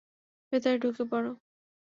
[0.53, 1.31] ভেতরে ঢুকে পড়ো!